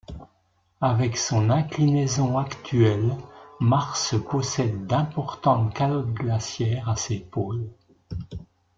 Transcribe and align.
Avec 0.81 1.15
son 1.15 1.51
inclinaison 1.51 2.39
actuelle, 2.39 3.15
Mars 3.59 4.15
possède 4.27 4.87
d'importantes 4.87 5.75
calottes 5.75 6.11
glaciaires 6.11 6.89
à 6.89 6.95
ses 6.95 7.19
pôles. 7.19 7.69